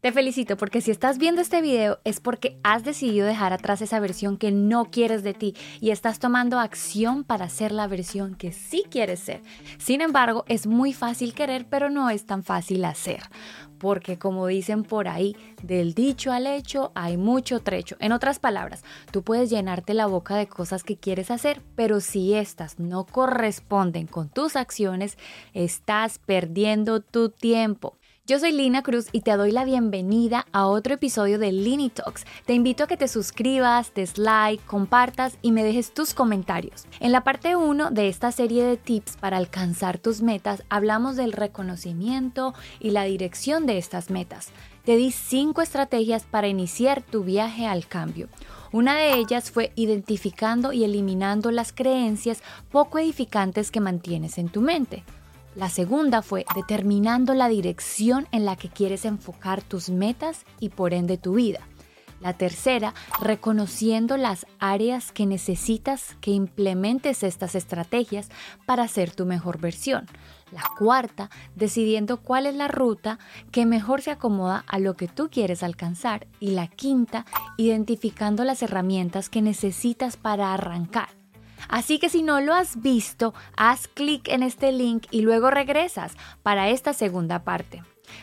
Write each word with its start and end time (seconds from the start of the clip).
Te 0.00 0.12
felicito 0.12 0.56
porque 0.58 0.82
si 0.82 0.90
estás 0.90 1.16
viendo 1.16 1.40
este 1.40 1.62
video 1.62 1.98
es 2.04 2.20
porque 2.20 2.58
has 2.62 2.84
decidido 2.84 3.26
dejar 3.26 3.54
atrás 3.54 3.80
esa 3.80 3.98
versión 3.98 4.36
que 4.36 4.52
no 4.52 4.84
quieres 4.84 5.22
de 5.22 5.32
ti 5.32 5.54
y 5.80 5.90
estás 5.90 6.18
tomando 6.18 6.60
acción 6.60 7.24
para 7.24 7.48
ser 7.48 7.72
la 7.72 7.88
versión 7.88 8.34
que 8.34 8.52
sí 8.52 8.84
quieres 8.90 9.20
ser. 9.20 9.42
Sin 9.78 10.02
embargo, 10.02 10.44
es 10.48 10.66
muy 10.66 10.92
fácil 10.92 11.32
querer, 11.32 11.66
pero 11.68 11.88
no 11.88 12.10
es 12.10 12.26
tan 12.26 12.42
fácil 12.44 12.84
hacer. 12.84 13.22
Porque 13.78 14.18
como 14.18 14.46
dicen 14.46 14.84
por 14.84 15.08
ahí, 15.08 15.34
del 15.62 15.94
dicho 15.94 16.30
al 16.30 16.46
hecho 16.46 16.92
hay 16.94 17.16
mucho 17.16 17.60
trecho. 17.60 17.96
En 17.98 18.12
otras 18.12 18.38
palabras, 18.38 18.84
tú 19.10 19.22
puedes 19.22 19.48
llenarte 19.48 19.94
la 19.94 20.06
boca 20.06 20.36
de 20.36 20.46
cosas 20.46 20.84
que 20.84 20.98
quieres 20.98 21.30
hacer, 21.30 21.62
pero 21.74 22.00
si 22.00 22.34
estas 22.34 22.78
no 22.78 23.06
corresponden 23.06 24.06
con 24.06 24.28
tus 24.28 24.56
acciones, 24.56 25.16
estás 25.54 26.18
perdiendo 26.18 27.00
tu 27.00 27.30
tiempo. 27.30 27.96
Yo 28.28 28.40
soy 28.40 28.50
Lina 28.50 28.82
Cruz 28.82 29.06
y 29.12 29.20
te 29.20 29.36
doy 29.36 29.52
la 29.52 29.64
bienvenida 29.64 30.46
a 30.50 30.66
otro 30.66 30.94
episodio 30.94 31.38
de 31.38 31.52
Lini 31.52 31.90
Talks. 31.90 32.26
Te 32.44 32.54
invito 32.54 32.82
a 32.82 32.86
que 32.88 32.96
te 32.96 33.06
suscribas, 33.06 33.94
des 33.94 34.18
like, 34.18 34.64
compartas 34.64 35.38
y 35.42 35.52
me 35.52 35.62
dejes 35.62 35.94
tus 35.94 36.12
comentarios. 36.12 36.86
En 36.98 37.12
la 37.12 37.22
parte 37.22 37.54
1 37.54 37.92
de 37.92 38.08
esta 38.08 38.32
serie 38.32 38.64
de 38.64 38.76
tips 38.78 39.16
para 39.16 39.36
alcanzar 39.36 39.98
tus 39.98 40.22
metas, 40.22 40.64
hablamos 40.70 41.14
del 41.14 41.30
reconocimiento 41.30 42.52
y 42.80 42.90
la 42.90 43.04
dirección 43.04 43.64
de 43.64 43.78
estas 43.78 44.10
metas. 44.10 44.48
Te 44.84 44.96
di 44.96 45.12
5 45.12 45.62
estrategias 45.62 46.24
para 46.24 46.48
iniciar 46.48 47.02
tu 47.02 47.22
viaje 47.22 47.68
al 47.68 47.86
cambio. 47.86 48.28
Una 48.72 48.96
de 48.96 49.14
ellas 49.14 49.52
fue 49.52 49.70
identificando 49.76 50.72
y 50.72 50.82
eliminando 50.82 51.52
las 51.52 51.72
creencias 51.72 52.42
poco 52.72 52.98
edificantes 52.98 53.70
que 53.70 53.78
mantienes 53.78 54.36
en 54.38 54.48
tu 54.48 54.62
mente. 54.62 55.04
La 55.56 55.70
segunda 55.70 56.20
fue 56.20 56.44
determinando 56.54 57.32
la 57.32 57.48
dirección 57.48 58.28
en 58.30 58.44
la 58.44 58.56
que 58.56 58.68
quieres 58.68 59.06
enfocar 59.06 59.62
tus 59.62 59.88
metas 59.88 60.44
y 60.60 60.68
por 60.68 60.92
ende 60.92 61.16
tu 61.16 61.36
vida. 61.36 61.60
La 62.20 62.34
tercera, 62.34 62.92
reconociendo 63.20 64.18
las 64.18 64.46
áreas 64.58 65.12
que 65.12 65.24
necesitas 65.24 66.14
que 66.20 66.30
implementes 66.30 67.22
estas 67.22 67.54
estrategias 67.54 68.28
para 68.66 68.86
ser 68.86 69.14
tu 69.14 69.24
mejor 69.24 69.58
versión. 69.58 70.06
La 70.52 70.62
cuarta, 70.78 71.30
decidiendo 71.54 72.18
cuál 72.18 72.44
es 72.44 72.54
la 72.54 72.68
ruta 72.68 73.18
que 73.50 73.64
mejor 73.64 74.02
se 74.02 74.10
acomoda 74.10 74.62
a 74.66 74.78
lo 74.78 74.94
que 74.94 75.08
tú 75.08 75.30
quieres 75.30 75.62
alcanzar. 75.62 76.26
Y 76.38 76.50
la 76.50 76.68
quinta, 76.68 77.24
identificando 77.56 78.44
las 78.44 78.62
herramientas 78.62 79.30
que 79.30 79.40
necesitas 79.40 80.18
para 80.18 80.52
arrancar. 80.52 81.08
Así 81.68 81.98
que 81.98 82.08
si 82.08 82.22
no 82.22 82.40
lo 82.40 82.54
has 82.54 82.80
visto, 82.80 83.34
haz 83.56 83.88
clic 83.88 84.28
en 84.28 84.42
este 84.42 84.72
link 84.72 85.06
y 85.10 85.22
luego 85.22 85.50
regresas 85.50 86.12
para 86.42 86.68
esta 86.68 86.92
segunda 86.92 87.44
parte. 87.44 87.82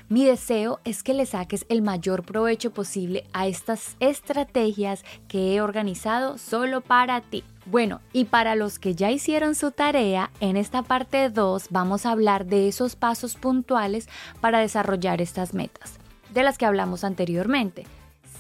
Mi 0.10 0.26
deseo 0.26 0.80
es 0.86 1.04
que 1.04 1.14
le 1.14 1.26
saques 1.26 1.66
el 1.70 1.82
mayor 1.82 2.24
provecho 2.24 2.72
posible 2.72 3.26
a 3.34 3.48
estas 3.48 3.96
estrategias 4.00 5.04
que 5.28 5.56
he 5.56 5.62
organizado 5.62 6.38
solo 6.38 6.82
para 6.82 7.22
ti. 7.22 7.44
Bueno, 7.66 8.02
y 8.12 8.26
para 8.26 8.56
los 8.56 8.80
que 8.80 8.96
ya 8.96 9.12
hicieron 9.12 9.56
su 9.56 9.72
tarea, 9.72 10.32
en 10.40 10.58
esta 10.58 10.84
parte 10.84 11.30
2 11.30 11.68
vamos 11.70 12.06
a 12.06 12.12
hablar 12.12 12.46
de 12.46 12.68
esos 12.68 12.96
pasos 12.96 13.36
puntuales 13.36 14.10
para 14.42 14.60
desarrollar 14.60 15.22
estas 15.22 15.54
metas, 15.54 16.00
de 16.34 16.44
las 16.44 16.58
que 16.58 16.66
hablamos 16.66 17.04
anteriormente. 17.04 17.86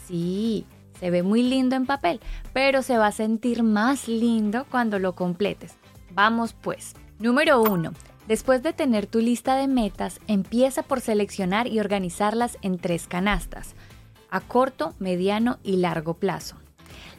Sí, 0.07 0.65
se 1.03 1.11
ve 1.11 1.21
muy 1.21 1.43
lindo 1.43 1.75
en 1.75 1.85
papel, 1.85 2.21
pero 2.53 2.81
se 2.81 2.97
va 2.97 3.07
a 3.07 3.11
sentir 3.11 3.61
más 3.61 4.07
lindo 4.07 4.65
cuando 4.71 4.99
lo 4.99 5.15
completes. 5.15 5.73
Vamos 6.13 6.53
pues. 6.53 6.93
Número 7.19 7.61
1. 7.61 7.91
Después 8.25 8.63
de 8.63 8.71
tener 8.71 9.05
tu 9.05 9.19
lista 9.19 9.57
de 9.57 9.67
metas, 9.67 10.21
empieza 10.27 10.81
por 10.81 11.01
seleccionar 11.01 11.67
y 11.67 11.81
organizarlas 11.81 12.57
en 12.61 12.77
tres 12.77 13.05
canastas, 13.05 13.75
a 14.29 14.39
corto, 14.39 14.93
mediano 14.97 15.59
y 15.61 15.75
largo 15.75 16.13
plazo. 16.13 16.62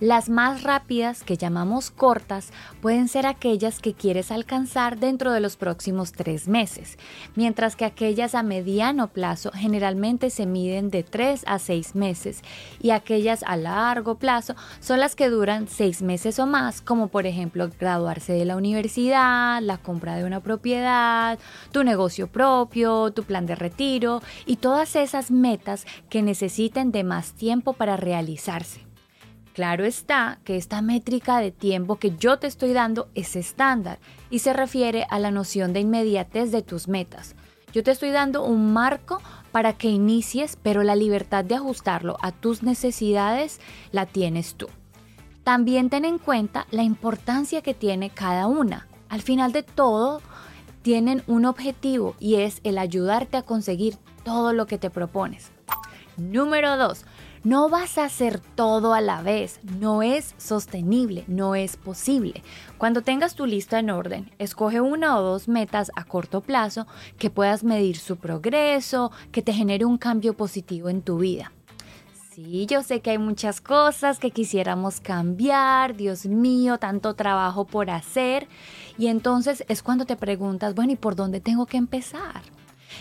Las 0.01 0.29
más 0.29 0.63
rápidas, 0.63 1.23
que 1.23 1.37
llamamos 1.37 1.91
cortas, 1.91 2.51
pueden 2.83 3.09
ser 3.09 3.27
aquellas 3.27 3.79
que 3.79 3.95
quieres 3.95 4.31
alcanzar 4.31 4.99
dentro 4.99 5.33
de 5.33 5.41
los 5.41 5.57
próximos 5.57 6.13
tres 6.13 6.49
meses, 6.49 6.99
mientras 7.35 7.77
que 7.77 7.85
aquellas 7.85 8.35
a 8.35 8.43
mediano 8.43 9.09
plazo 9.09 9.51
generalmente 9.55 10.31
se 10.31 10.47
miden 10.47 10.91
de 10.91 11.03
tres 11.03 11.45
a 11.47 11.59
seis 11.59 11.95
meses 11.95 12.43
y 12.81 12.91
aquellas 12.91 13.43
a 13.45 13.57
largo 13.57 14.17
plazo 14.17 14.55
son 14.81 15.01
las 15.01 15.15
que 15.15 15.31
duran 15.31 15.69
seis 15.69 16.03
meses 16.03 16.39
o 16.39 16.47
más, 16.47 16.81
como 16.81 17.09
por 17.09 17.27
ejemplo 17.27 17.71
graduarse 17.79 18.33
de 18.33 18.45
la 18.45 18.57
universidad, 18.57 19.63
la 19.63 19.79
compra 19.79 20.17
de 20.17 20.25
una 20.25 20.41
propiedad, 20.41 21.39
tu 21.73 21.85
negocio 21.85 22.29
propio, 22.29 23.13
tu 23.13 23.23
plan 23.25 23.47
de 23.47 23.55
retiro 23.55 24.23
y 24.47 24.57
todas 24.57 24.97
esas 24.97 25.31
metas 25.31 25.87
que 26.09 26.23
necesiten 26.23 26.93
de 26.93 27.05
más 27.05 27.33
tiempo 27.33 27.73
para 27.73 27.97
realizarse. 27.97 28.84
Claro 29.55 29.85
está 29.85 30.41
que 30.43 30.57
esta 30.57 30.83
métrica 30.83 31.39
de 31.39 31.53
tiempo 31.53 31.95
que 31.95 32.17
yo 32.17 32.41
te 32.41 32.49
estoy 32.49 32.73
dando 32.73 33.09
es 33.15 33.37
estándar 33.37 34.01
y 34.29 34.41
se 34.41 34.53
refiere 34.53 35.07
a 35.11 35.21
la 35.21 35.31
noción 35.31 35.73
de 35.73 35.79
inmediatez 35.79 36.51
de 36.51 36.63
tus 36.63 36.89
metas. 36.89 37.37
Yo 37.73 37.85
te 37.85 37.93
estoy 37.93 38.11
dando 38.11 38.43
un 38.45 38.73
marco 38.73 39.23
para 39.53 39.73
que 39.73 39.89
inicies, 39.89 40.59
pero 40.61 40.83
la 40.83 40.97
libertad 40.97 41.45
de 41.45 41.55
ajustarlo 41.55 42.17
a 42.21 42.33
tus 42.33 42.65
necesidades 42.65 43.61
la 43.93 44.07
tienes 44.07 44.57
tú. 44.57 44.67
También 45.45 45.89
ten 45.89 46.05
en 46.05 46.19
cuenta 46.19 46.67
la 46.73 46.83
importancia 46.83 47.63
que 47.63 47.75
tiene 47.75 48.11
cada 48.11 48.49
una. 48.49 48.89
Al 49.09 49.23
final 49.23 49.53
de 49.53 49.63
todo, 49.63 50.21
tienen 50.83 51.23
un 51.29 51.45
objetivo 51.45 52.17
y 52.19 52.37
es 52.37 52.61
el 52.65 52.77
ayudarte 52.77 53.37
a 53.37 53.43
conseguir 53.43 53.99
todo 54.25 54.53
lo 54.53 54.67
que 54.67 54.79
te 54.79 54.91
propones. 54.91 55.53
Número 56.17 56.77
2. 56.77 57.05
No 57.45 57.69
vas 57.69 57.99
a 57.99 58.07
hacer 58.07 58.41
todo 58.41 58.95
a 58.95 59.03
la 59.03 59.21
vez, 59.21 59.61
no 59.79 60.03
es 60.03 60.35
sostenible, 60.39 61.25
no 61.27 61.55
es 61.55 61.77
posible. 61.77 62.43
Cuando 62.79 63.03
tengas 63.03 63.35
tu 63.35 63.45
lista 63.45 63.79
en 63.79 63.91
orden, 63.91 64.31
escoge 64.39 64.81
una 64.81 65.19
o 65.19 65.23
dos 65.23 65.47
metas 65.47 65.93
a 65.95 66.05
corto 66.05 66.41
plazo 66.41 66.87
que 67.19 67.29
puedas 67.29 67.63
medir 67.63 67.99
su 67.99 68.17
progreso, 68.17 69.13
que 69.31 69.43
te 69.43 69.53
genere 69.53 69.85
un 69.85 69.99
cambio 69.99 70.35
positivo 70.35 70.89
en 70.89 71.03
tu 71.03 71.19
vida. 71.19 71.53
Sí, 72.33 72.65
yo 72.65 72.83
sé 72.83 73.01
que 73.01 73.11
hay 73.11 73.19
muchas 73.19 73.61
cosas 73.61 74.19
que 74.19 74.31
quisiéramos 74.31 75.01
cambiar, 75.01 75.97
Dios 75.97 76.25
mío, 76.25 76.79
tanto 76.79 77.13
trabajo 77.13 77.67
por 77.67 77.91
hacer. 77.91 78.49
Y 78.97 79.09
entonces 79.09 79.67
es 79.69 79.83
cuando 79.83 80.07
te 80.07 80.17
preguntas, 80.17 80.75
bueno, 80.75 80.93
¿y 80.93 80.97
por 80.97 81.15
dónde 81.15 81.41
tengo 81.41 81.67
que 81.67 81.77
empezar? 81.77 82.41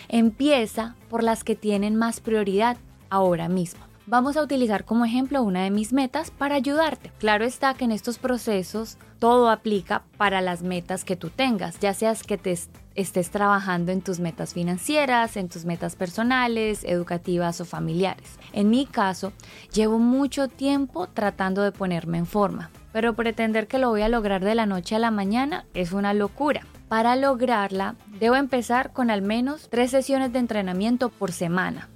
Empieza 0.09 0.97
por 1.09 1.23
las 1.23 1.45
que 1.45 1.55
tienen 1.55 1.95
más 1.95 2.19
prioridad 2.19 2.75
ahora 3.09 3.47
mismo. 3.47 3.92
Vamos 4.05 4.35
a 4.35 4.43
utilizar 4.43 4.83
como 4.83 5.05
ejemplo 5.05 5.41
una 5.43 5.63
de 5.63 5.71
mis 5.71 5.93
metas 5.93 6.29
para 6.29 6.55
ayudarte. 6.55 7.09
Claro 7.19 7.45
está 7.45 7.73
que 7.73 7.85
en 7.85 7.91
estos 7.93 8.17
procesos 8.17 8.97
todo 9.17 9.49
aplica 9.49 10.03
para 10.17 10.41
las 10.41 10.61
metas 10.61 11.05
que 11.05 11.15
tú 11.15 11.29
tengas, 11.29 11.79
ya 11.79 11.93
seas 11.93 12.23
que 12.23 12.37
te 12.37 12.53
estés 12.95 13.31
trabajando 13.31 13.93
en 13.93 14.01
tus 14.01 14.19
metas 14.19 14.53
financieras, 14.53 15.37
en 15.37 15.47
tus 15.47 15.63
metas 15.63 15.95
personales, 15.95 16.83
educativas 16.83 17.61
o 17.61 17.65
familiares. 17.65 18.37
En 18.51 18.69
mi 18.69 18.85
caso, 18.85 19.31
llevo 19.73 19.99
mucho 19.99 20.49
tiempo 20.49 21.07
tratando 21.07 21.61
de 21.61 21.71
ponerme 21.71 22.17
en 22.17 22.25
forma, 22.25 22.71
pero 22.91 23.13
pretender 23.13 23.67
que 23.67 23.79
lo 23.79 23.87
voy 23.87 24.01
a 24.01 24.09
lograr 24.09 24.43
de 24.43 24.53
la 24.53 24.65
noche 24.65 24.97
a 24.97 24.99
la 24.99 25.11
mañana 25.11 25.65
es 25.73 25.93
una 25.93 26.13
locura. 26.13 26.67
Para 26.89 27.15
lograrla, 27.15 27.95
debo 28.19 28.35
empezar 28.35 28.91
con 28.91 29.09
al 29.09 29.21
menos 29.21 29.69
tres 29.69 29.91
sesiones 29.91 30.33
de 30.33 30.39
entrenamiento 30.39 31.07
por 31.07 31.31
semana 31.31 31.87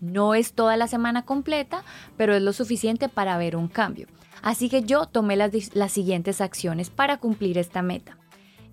no 0.00 0.34
es 0.34 0.52
toda 0.52 0.76
la 0.76 0.86
semana 0.86 1.24
completa, 1.24 1.84
pero 2.16 2.34
es 2.34 2.42
lo 2.42 2.52
suficiente 2.52 3.08
para 3.08 3.38
ver 3.38 3.56
un 3.56 3.68
cambio. 3.68 4.06
Así 4.42 4.68
que 4.68 4.82
yo 4.82 5.06
tomé 5.06 5.36
las, 5.36 5.52
siguientes 5.92 6.40
acciones 6.40 6.90
para 6.90 7.18
cumplir 7.18 7.58
esta 7.58 7.82
meta. 7.82 8.16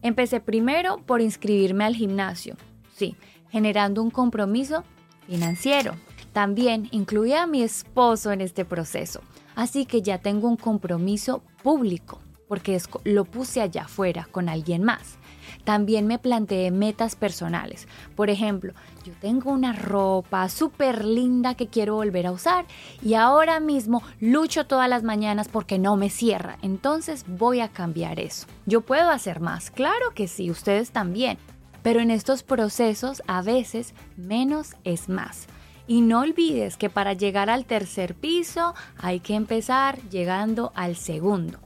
Empecé 0.02 0.40
primero 0.40 0.98
por 1.06 1.22
inscribirme 1.22 1.84
al 1.84 1.96
gimnasio, 1.96 2.56
sí, 2.96 3.16
generando 3.50 4.02
un 4.02 4.12
compromiso 4.12 4.84
financiero. 5.28 5.96
También 6.32 6.88
incluí 6.92 7.34
a 7.34 7.47
mi 7.47 7.64
esposo 7.64 8.32
en 8.32 8.41
este 8.41 8.64
proceso, 8.64 9.22
así 9.56 9.85
que 9.85 10.02
ya 10.02 10.20
tengo 10.20 10.47
un 10.47 10.56
compromiso 10.56 11.41
público, 11.64 12.22
porque 12.47 12.80
lo 13.03 13.26
puse 13.26 13.62
allá 13.62 13.84
afuera 13.84 14.28
con 14.32 14.47
alguien 14.47 14.84
más. 14.84 15.16
También 15.64 16.08
me 16.08 16.20
planteé 16.20 16.72
metas 16.72 17.16
personales. 17.16 17.88
Por 18.16 18.29
ejemplo, 18.29 18.73
yo 19.03 19.14
tengo 19.20 19.52
una 19.52 19.73
ropa 19.73 20.49
súper 20.49 21.05
linda 21.05 21.55
que 21.55 21.67
quiero 21.67 21.96
volver 21.96 22.28
a 22.28 22.32
usar 22.32 22.66
y 23.02 23.14
ahora 23.14 23.59
mismo 23.59 24.03
lucho 24.20 24.66
todas 24.66 24.90
las 24.90 25.03
mañanas 25.03 25.47
porque 25.47 25.79
no 25.79 25.96
me 25.96 26.09
cierra. 26.09 26.58
Entonces 26.61 27.26
voy 27.28 27.61
a 27.61 27.70
cambiar 27.70 28.20
eso. 28.20 28.47
Yo 28.66 28.82
puedo 28.82 29.09
hacer 29.09 29.40
más, 29.40 29.72
claro 29.72 30.14
que 30.14 30.28
sí, 30.28 30.52
ustedes 30.52 30.91
también. 30.91 31.38
Pero 31.84 32.02
en 32.02 32.11
estos 32.11 32.44
procesos 32.44 33.22
a 33.28 33.41
veces 33.41 33.94
menos 34.17 34.76
es 34.84 35.08
más. 35.08 35.47
Y 35.88 36.02
no 36.02 36.20
olvides 36.20 36.76
que 36.76 36.90
para 36.90 37.14
llegar 37.14 37.49
al 37.49 37.66
tercer 37.66 38.14
piso 38.14 38.73
hay 38.97 39.22
que 39.22 39.35
empezar 39.35 40.02
llegando 40.09 40.73
al 40.76 40.97
segundo. 40.97 41.59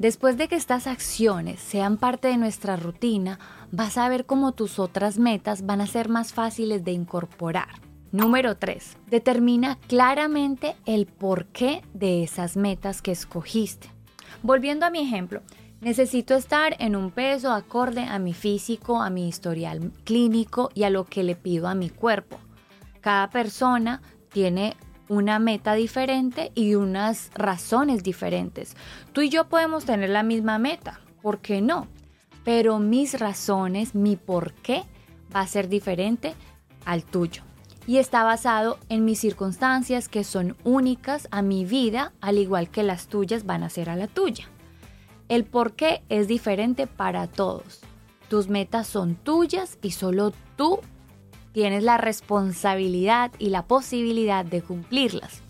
Después 0.00 0.38
de 0.38 0.48
que 0.48 0.56
estas 0.56 0.86
acciones 0.86 1.60
sean 1.60 1.98
parte 1.98 2.28
de 2.28 2.38
nuestra 2.38 2.76
rutina, 2.76 3.38
vas 3.70 3.98
a 3.98 4.08
ver 4.08 4.24
cómo 4.24 4.52
tus 4.52 4.78
otras 4.78 5.18
metas 5.18 5.66
van 5.66 5.82
a 5.82 5.86
ser 5.86 6.08
más 6.08 6.32
fáciles 6.32 6.82
de 6.84 6.92
incorporar. 6.92 7.68
Número 8.10 8.56
3. 8.56 8.96
Determina 9.10 9.76
claramente 9.88 10.74
el 10.86 11.04
porqué 11.04 11.82
de 11.92 12.22
esas 12.22 12.56
metas 12.56 13.02
que 13.02 13.12
escogiste. 13.12 13.90
Volviendo 14.42 14.86
a 14.86 14.90
mi 14.90 15.00
ejemplo, 15.00 15.42
necesito 15.82 16.34
estar 16.34 16.76
en 16.78 16.96
un 16.96 17.10
peso 17.10 17.52
acorde 17.52 18.04
a 18.04 18.18
mi 18.18 18.32
físico, 18.32 19.02
a 19.02 19.10
mi 19.10 19.28
historial 19.28 19.92
clínico 20.04 20.70
y 20.74 20.84
a 20.84 20.90
lo 20.90 21.04
que 21.04 21.24
le 21.24 21.36
pido 21.36 21.68
a 21.68 21.74
mi 21.74 21.90
cuerpo. 21.90 22.38
Cada 23.02 23.28
persona 23.28 24.00
tiene 24.32 24.78
una 25.10 25.40
meta 25.40 25.74
diferente 25.74 26.52
y 26.54 26.76
unas 26.76 27.32
razones 27.34 28.04
diferentes. 28.04 28.76
Tú 29.12 29.22
y 29.22 29.28
yo 29.28 29.48
podemos 29.48 29.84
tener 29.84 30.08
la 30.08 30.22
misma 30.22 30.58
meta, 30.58 31.00
¿por 31.20 31.40
qué 31.40 31.60
no? 31.60 31.88
Pero 32.44 32.78
mis 32.78 33.18
razones, 33.18 33.96
mi 33.96 34.14
por 34.14 34.54
qué 34.54 34.84
va 35.34 35.40
a 35.40 35.46
ser 35.48 35.68
diferente 35.68 36.34
al 36.84 37.04
tuyo 37.04 37.42
y 37.88 37.98
está 37.98 38.22
basado 38.22 38.78
en 38.88 39.04
mis 39.04 39.18
circunstancias 39.18 40.08
que 40.08 40.22
son 40.22 40.56
únicas 40.62 41.26
a 41.32 41.42
mi 41.42 41.64
vida, 41.64 42.12
al 42.20 42.38
igual 42.38 42.70
que 42.70 42.84
las 42.84 43.08
tuyas 43.08 43.44
van 43.44 43.64
a 43.64 43.68
ser 43.68 43.90
a 43.90 43.96
la 43.96 44.06
tuya. 44.06 44.48
El 45.28 45.44
por 45.44 45.72
qué 45.72 46.04
es 46.08 46.28
diferente 46.28 46.86
para 46.86 47.26
todos. 47.26 47.80
Tus 48.28 48.48
metas 48.48 48.86
son 48.86 49.16
tuyas 49.16 49.76
y 49.82 49.90
solo 49.90 50.32
tú 50.56 50.78
tienes 51.52 51.82
la 51.82 51.96
responsabilidad 51.96 53.30
y 53.38 53.50
la 53.50 53.62
posibilidad 53.62 54.44
de 54.44 54.62
cumplirlas. 54.62 55.42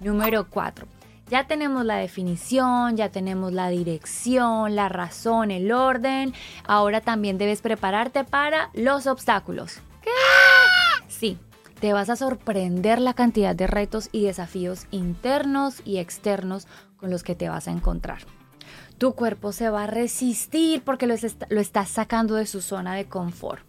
Número 0.00 0.48
4. 0.48 0.86
Ya 1.30 1.46
tenemos 1.46 1.84
la 1.84 1.96
definición, 1.96 2.96
ya 2.96 3.08
tenemos 3.08 3.52
la 3.52 3.68
dirección, 3.68 4.76
la 4.76 4.88
razón, 4.88 5.50
el 5.50 5.72
orden. 5.72 6.34
Ahora 6.66 7.00
también 7.00 7.38
debes 7.38 7.62
prepararte 7.62 8.24
para 8.24 8.70
los 8.74 9.06
obstáculos. 9.06 9.80
Sí, 11.08 11.38
te 11.80 11.92
vas 11.92 12.10
a 12.10 12.16
sorprender 12.16 13.00
la 13.00 13.14
cantidad 13.14 13.54
de 13.54 13.66
retos 13.66 14.08
y 14.12 14.24
desafíos 14.24 14.86
internos 14.90 15.80
y 15.84 15.98
externos 15.98 16.66
con 16.96 17.10
los 17.10 17.22
que 17.22 17.34
te 17.34 17.48
vas 17.48 17.68
a 17.68 17.72
encontrar. 17.72 18.18
Tu 18.98 19.14
cuerpo 19.14 19.52
se 19.52 19.70
va 19.70 19.84
a 19.84 19.86
resistir 19.86 20.82
porque 20.82 21.06
lo, 21.06 21.14
estás 21.14 21.88
sacando 21.88 22.34
de 22.36 22.46
su 22.46 22.60
zona 22.60 22.94
de 22.94 23.06
confort. 23.06 23.66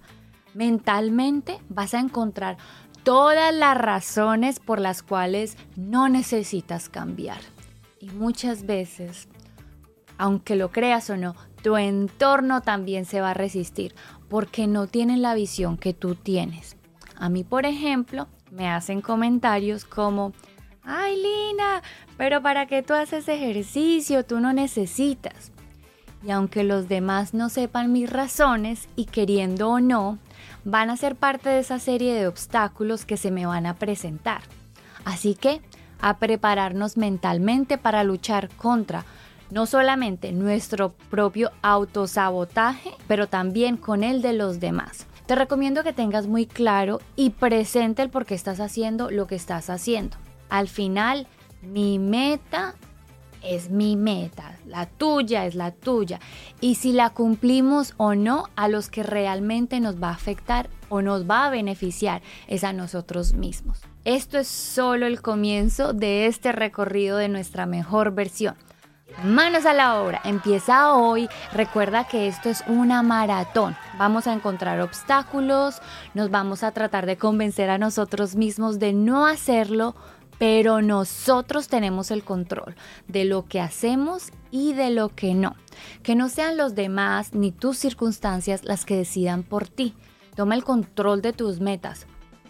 Mentalmente 0.56 1.60
vas 1.68 1.94
a 1.94 2.00
encontrar 2.00 2.56
todas 3.04 3.54
las 3.54 3.78
razones 3.78 4.62
por 4.62 4.80
las 4.80 5.04
cuales 5.04 5.58
no 5.76 6.08
necesitas 6.08 6.88
cambiar. 6.88 7.40
Y 8.00 8.10
muchas 8.12 8.66
veces, 8.66 9.28
aunque 10.18 10.56
lo 10.56 10.72
creas 10.72 11.10
o 11.10 11.18
no, 11.18 11.36
tu 11.62 11.76
entorno 11.76 12.62
también 12.62 13.04
se 13.04 13.20
va 13.20 13.32
a 13.32 13.34
resistir 13.34 13.94
porque 14.30 14.66
no 14.66 14.88
tienen 14.88 15.22
la 15.22 15.36
visión 15.36 15.78
que 15.78 15.94
tú 15.94 16.16
tienes. 16.16 16.78
A 17.18 17.28
mí, 17.28 17.44
por 17.44 17.66
ejemplo, 17.66 18.28
me 18.50 18.70
hacen 18.70 19.02
comentarios 19.02 19.84
como, 19.84 20.32
ay 20.84 21.18
Lina, 21.18 21.84
pero 22.16 22.42
¿para 22.42 22.66
qué 22.66 22.82
tú 22.82 22.94
haces 22.94 23.28
ejercicio? 23.28 24.26
Tú 24.26 24.40
no 24.40 24.54
necesitas. 24.54 25.52
Y 26.26 26.32
aunque 26.32 26.64
los 26.64 26.88
demás 26.88 27.34
no 27.34 27.50
sepan 27.50 27.92
mis 27.92 28.10
razones 28.10 28.88
y 28.96 29.06
queriendo 29.06 29.70
o 29.70 29.80
no, 29.82 30.18
van 30.64 30.90
a 30.90 30.98
ser 30.98 31.16
parte 31.16 31.50
de 31.50 31.60
esa 31.60 31.80
serie 31.80 32.14
de 32.14 32.28
obstáculos 32.28 33.06
que 33.06 33.18
se 33.18 33.32
me 33.32 33.46
van 33.46 33.66
a 33.66 33.76
presentar. 33.76 34.42
Así 35.04 35.36
que 35.36 35.62
a 36.00 36.18
prepararnos 36.18 36.98
mentalmente 36.98 37.78
para 37.78 38.04
luchar 38.04 38.50
contra 38.50 39.06
no 39.52 39.66
solamente 39.66 40.32
nuestro 40.32 40.94
propio 41.10 41.52
autosabotaje, 41.62 42.92
pero 43.08 43.28
también 43.28 43.78
con 43.78 44.04
el 44.04 44.22
de 44.22 44.34
los 44.34 44.60
demás. 44.60 45.06
Te 45.28 45.36
recomiendo 45.36 45.84
que 45.84 45.94
tengas 45.94 46.28
muy 46.28 46.46
claro 46.46 47.00
y 47.16 47.32
presente 47.32 48.02
el 48.02 48.10
por 48.10 48.26
qué 48.26 48.36
estás 48.36 48.60
haciendo 48.60 49.10
lo 49.10 49.28
que 49.28 49.36
estás 49.36 49.70
haciendo. 49.70 50.18
Al 50.50 50.68
final, 50.68 51.28
mi 51.62 51.98
meta 51.98 52.76
es 53.46 53.70
mi 53.70 53.96
meta, 53.96 54.58
la 54.66 54.86
tuya 54.86 55.46
es 55.46 55.56
la 55.56 55.72
tuya. 55.72 56.20
Y 56.62 56.76
si 56.76 56.94
la 56.94 57.12
cumplimos 57.12 57.94
o 57.98 58.16
no, 58.16 58.50
a 58.56 58.68
los 58.68 58.90
que 58.90 59.04
realmente 59.04 59.80
nos 59.80 60.02
va 60.02 60.10
a 60.10 60.14
afectar 60.14 60.70
o 60.90 61.02
nos 61.02 61.30
va 61.30 61.46
a 61.46 61.50
beneficiar 61.50 62.22
es 62.48 62.64
a 62.64 62.74
nosotros 62.74 63.34
mismos. 63.34 63.82
Esto 64.04 64.38
es 64.38 64.48
solo 64.48 65.06
el 65.08 65.22
comienzo 65.22 65.94
de 65.94 66.28
este 66.28 66.52
recorrido 66.52 67.18
de 67.18 67.30
nuestra 67.30 67.66
mejor 67.66 68.14
versión. 68.14 68.56
Manos 69.24 69.66
a 69.66 69.74
la 69.74 70.02
obra, 70.02 70.20
empieza 70.26 70.94
hoy. 70.94 71.30
Recuerda 71.54 72.06
que 72.06 72.28
esto 72.28 72.50
es 72.50 72.64
una 72.68 73.02
maratón. 73.02 73.76
Vamos 73.98 74.28
a 74.28 74.34
encontrar 74.34 74.82
obstáculos, 74.82 75.82
nos 76.14 76.30
vamos 76.32 76.64
a 76.64 76.72
tratar 76.72 77.06
de 77.06 77.18
convencer 77.18 77.70
a 77.70 77.78
nosotros 77.78 78.36
mismos 78.36 78.78
de 78.78 78.92
no 78.92 79.26
hacerlo, 79.26 79.96
pero 80.38 80.82
nosotros 80.82 81.68
tenemos 81.68 82.12
el 82.12 82.24
control 82.24 82.76
de 83.08 83.26
lo 83.26 83.46
que 83.46 83.62
hacemos 83.62 84.32
y 84.52 84.74
de 84.74 84.90
lo 84.90 85.10
que 85.10 85.34
no. 85.34 85.56
Que 86.04 86.16
no 86.16 86.30
sean 86.30 86.58
los 86.58 86.76
demás 86.76 87.34
ni 87.34 87.52
tus 87.52 87.78
circunstancias 87.78 88.64
las 88.64 88.86
que 88.86 88.98
decidan 88.98 89.44
por 89.44 89.68
ti. 89.68 89.94
Toma 90.36 90.56
el 90.56 90.64
control 90.64 91.22
de 91.22 91.34
tus 91.34 91.60
metas, 91.60 92.08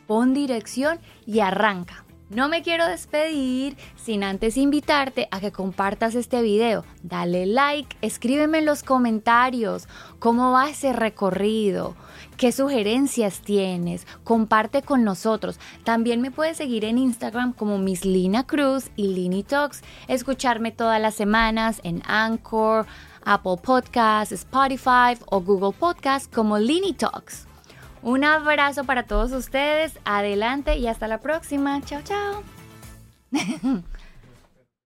pon 0.07 0.33
dirección 0.33 0.99
y 1.25 1.39
arranca. 1.41 2.04
No 2.29 2.49
me 2.49 2.63
quiero 2.63 2.87
despedir 2.87 3.77
sin 3.95 4.23
antes 4.23 4.57
invitarte 4.57 5.27
a 5.29 5.39
que 5.39 5.51
compartas 5.51 6.15
este 6.15 6.41
video. 6.41 6.83
Dale 7.03 7.45
like, 7.45 7.95
escríbeme 8.01 8.57
en 8.57 8.65
los 8.65 8.81
comentarios 8.81 9.87
cómo 10.17 10.51
va 10.51 10.71
ese 10.71 10.91
recorrido, 10.91 11.95
qué 12.35 12.51
sugerencias 12.51 13.41
tienes, 13.41 14.07
comparte 14.23 14.81
con 14.81 15.03
nosotros. 15.03 15.59
También 15.83 16.19
me 16.19 16.31
puedes 16.31 16.57
seguir 16.57 16.83
en 16.85 16.97
Instagram 16.97 17.53
como 17.53 17.77
Miss 17.77 18.05
Lina 18.05 18.47
Cruz 18.47 18.89
y 18.95 19.09
Lini 19.09 19.43
Talks, 19.43 19.83
escucharme 20.07 20.71
todas 20.71 20.99
las 20.99 21.13
semanas 21.13 21.79
en 21.83 22.01
Anchor, 22.07 22.87
Apple 23.23 23.57
Podcasts, 23.61 24.31
Spotify 24.31 25.15
o 25.27 25.41
Google 25.41 25.77
Podcasts 25.77 26.27
como 26.27 26.57
Lini 26.57 26.93
Talks. 26.93 27.45
Un 28.05 28.23
abrazo 28.23 28.83
para 28.83 29.01
todos 29.07 29.31
ustedes, 29.31 29.97
adelante 30.05 30.77
y 30.77 30.85
hasta 30.85 31.07
la 31.07 31.21
próxima. 31.21 31.81
Chao, 31.81 32.03
chao. 32.03 32.43